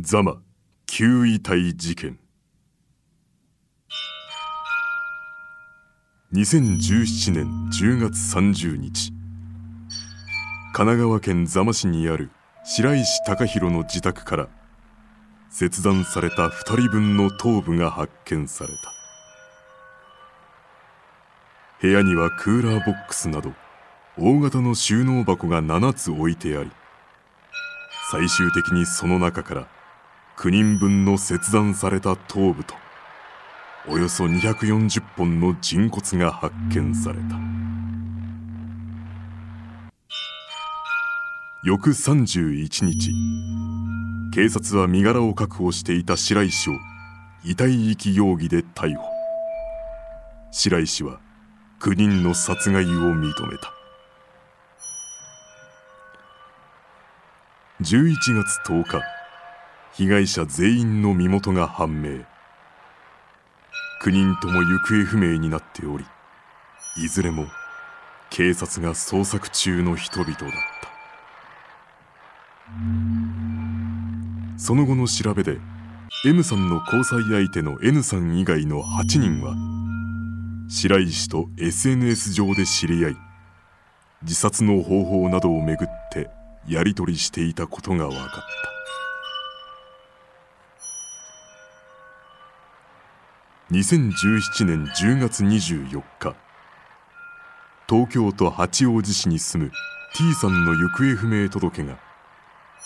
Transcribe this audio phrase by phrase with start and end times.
[0.00, 0.40] ザマ
[0.86, 2.20] 旧遺体事件
[6.32, 9.12] 2017年10月30日
[10.72, 12.30] 神奈川県座間市にある
[12.64, 14.48] 白石貴弘の自宅から
[15.50, 18.92] 切断された2人分の頭部が発見された。
[21.82, 23.52] 部屋にはクーラーボックスなど
[24.16, 26.70] 大型の収納箱が7つ置いてあり
[28.12, 29.77] 最終的にその中から
[30.38, 32.72] 9人分の切断された頭部と
[33.88, 37.34] およそ240本の人骨が発見された。
[41.64, 43.12] 翌31日
[44.32, 46.74] 警察は身柄を確保していた白石を
[47.44, 49.02] 遺体遺棄容疑で逮捕。
[50.52, 51.18] 白石は
[51.80, 53.72] 9人の殺害を認めた。
[57.82, 59.17] 11月10日
[59.98, 62.20] 被害者全員の身元が判明。
[64.04, 66.04] 9人とも行方不明になっており
[66.96, 67.46] いずれも
[68.30, 70.52] 警察が捜索中の人々だった。
[74.56, 75.58] その後の調べで
[76.24, 79.56] M さんの交際相手の N さん以外の8人は
[80.68, 83.16] 白石と SNS 上で知り合い
[84.22, 86.30] 自殺の方法などをめぐって
[86.68, 88.77] やり取りしていたことが分かった。
[93.70, 96.34] 2017年10月24日
[97.86, 99.70] 東京都八王子市に住む
[100.14, 101.98] T さんの行方不明届が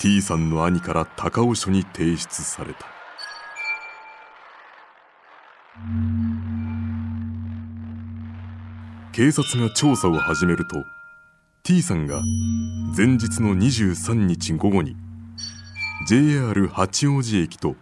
[0.00, 2.84] T さんの兄から高尾署に提出された。
[9.12, 10.84] 警察が調査を始めると
[11.62, 12.20] T さんが
[12.94, 14.94] 前日の23日午後に
[16.06, 17.76] JR 八王子駅と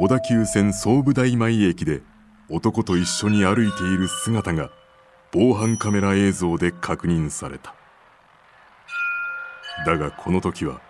[0.00, 2.02] 小田急線総武大前駅で
[2.48, 4.70] 男と一緒に歩いている姿が
[5.32, 7.74] 防犯カメラ映像で確認された。
[9.84, 10.80] だがこの時は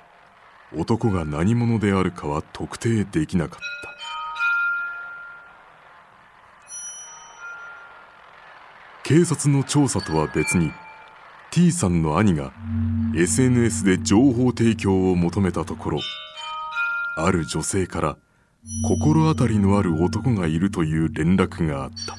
[0.77, 3.67] 男が何者であるかは特定できなかった。
[9.03, 10.73] 警察の調査とは別に
[11.53, 12.53] T さんの兄が
[13.17, 16.01] SNS で情報提供を求めたところ
[17.17, 18.17] ある女性から
[18.83, 22.17] 心当たりのある男がいるという連絡があった。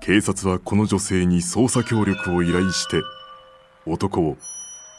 [0.00, 3.02] 警察はこの女性に捜査協力を依頼して
[3.86, 4.38] 男を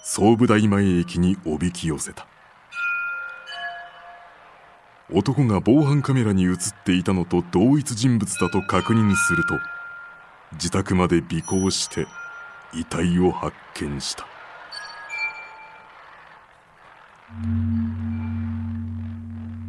[0.03, 2.27] 総武大前駅におびき寄せた。
[5.11, 9.55] 男が防犯カメラに映っていたのと同一人物だと確認すると
[10.53, 12.05] 自宅まで尾行して
[12.73, 14.30] 遺体を発見した。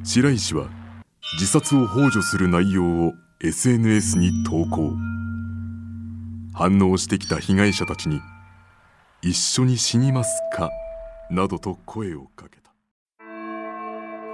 [0.04, 0.68] 白石は
[1.34, 4.92] 自殺を幇助する内容を SNS に投稿。
[6.54, 8.20] 反応してきた被害者たちに
[9.22, 10.70] 「一緒に死にますか?」
[11.30, 12.72] などと声をかけた。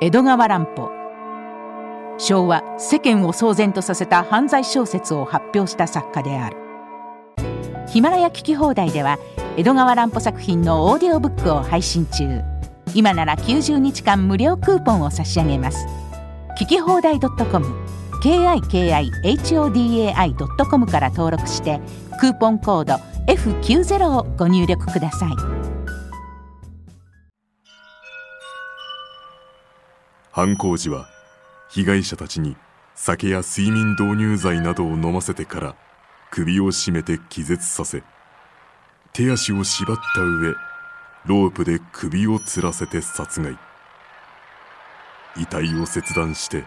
[0.00, 0.90] 江戸川乱歩。
[2.18, 6.56] 昭和世間を騒然とさせた犯罪小説を発表した作家である。
[7.86, 9.18] ヒマラヤ聞き放題では
[9.56, 12.57] 江戸川乱歩作品のオーディオブックを配信中。
[12.94, 15.86] 今なら90日間無料クーポンを差し上げます。
[16.58, 17.64] 聞き放題 .com
[18.22, 21.80] kikihodai.com から登録して
[22.18, 22.94] クーポンコード
[23.28, 25.30] F90 をご入力ください。
[30.32, 31.08] 犯行時は
[31.68, 32.56] 被害者たちに
[32.94, 35.76] 酒や睡眠導入剤などを飲ませてから
[36.30, 38.04] 首を絞めて気絶させ
[39.12, 40.54] 手足を縛った上
[41.28, 43.58] ロープで首を吊らせて殺害。
[45.36, 46.64] 遺体を切断して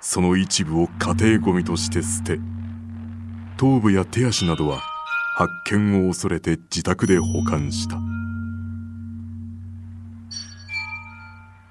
[0.00, 2.40] その一部を家庭ゴミとして捨て
[3.56, 4.80] 頭部や手足などは
[5.36, 7.96] 発見を恐れて自宅で保管した。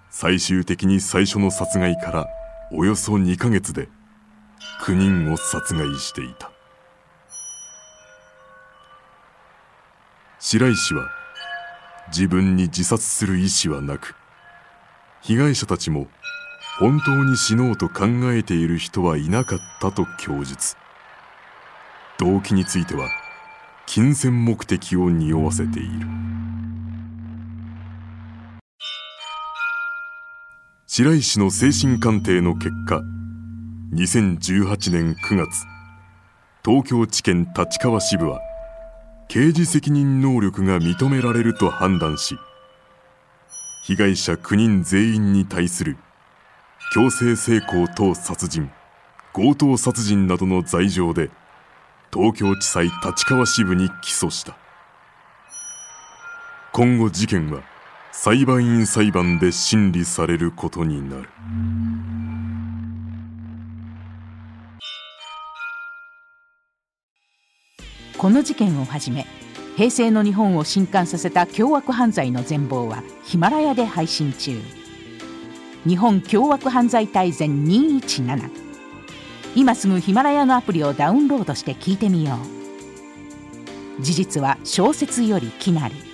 [0.09, 2.27] 最終的に最初の殺害から
[2.71, 3.89] およそ2ヶ月で
[4.85, 6.49] 9人を殺害していた。
[10.39, 11.22] 白石は
[12.15, 14.15] 自分に自殺する意思はなく
[15.23, 16.07] 被害者たちも
[16.79, 20.75] 本当に死のうと考えている人はいなかったと供述。
[22.19, 23.09] 動機については
[23.85, 26.07] 金銭目的を匂わせている。
[30.87, 33.01] 白石の精神鑑定の結果
[33.93, 35.65] 2018年9月
[36.63, 38.39] 東京地検立川支部は
[39.33, 42.37] 刑事責任能力が認められると判断し
[43.83, 45.97] 被害者9人全員に対する
[46.93, 48.69] 強制性交等殺人
[49.33, 51.31] 強盗殺人などの罪状で
[52.13, 54.55] 東京地裁立川支部に起訴した。
[56.71, 57.63] 今後事件は
[58.11, 61.27] 裁判員裁判で審理されることになる。
[68.23, 69.27] この事件をはじめ
[69.75, 74.61] 平成の日本を震撼させた凶悪犯罪の全貌はヒマラヤで配信中。
[75.85, 78.49] 日本凶悪犯罪大全217
[79.57, 82.37] 今すぐヒマラヤのアプリをダウンロードして聞いてみよ
[83.99, 84.01] う。
[84.01, 86.12] 事実は小説よりきなり。